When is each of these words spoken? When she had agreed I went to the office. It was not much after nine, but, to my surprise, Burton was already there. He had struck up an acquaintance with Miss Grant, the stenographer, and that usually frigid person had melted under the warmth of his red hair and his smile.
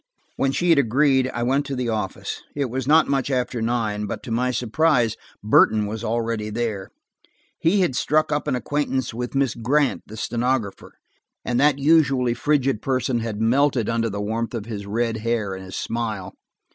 When 0.35 0.51
she 0.51 0.71
had 0.71 0.79
agreed 0.79 1.29
I 1.31 1.43
went 1.43 1.63
to 1.67 1.75
the 1.75 1.89
office. 1.89 2.41
It 2.55 2.71
was 2.71 2.87
not 2.87 3.07
much 3.07 3.29
after 3.29 3.61
nine, 3.61 4.07
but, 4.07 4.23
to 4.23 4.31
my 4.31 4.49
surprise, 4.49 5.15
Burton 5.43 5.85
was 5.85 6.03
already 6.03 6.49
there. 6.49 6.89
He 7.59 7.81
had 7.81 7.95
struck 7.95 8.31
up 8.31 8.47
an 8.47 8.55
acquaintance 8.55 9.13
with 9.13 9.35
Miss 9.35 9.53
Grant, 9.53 10.01
the 10.07 10.17
stenographer, 10.17 10.93
and 11.45 11.59
that 11.59 11.77
usually 11.77 12.33
frigid 12.33 12.81
person 12.81 13.19
had 13.19 13.39
melted 13.39 13.89
under 13.89 14.09
the 14.09 14.19
warmth 14.21 14.55
of 14.55 14.65
his 14.65 14.87
red 14.87 15.17
hair 15.17 15.53
and 15.53 15.63
his 15.65 15.75
smile. 15.75 16.33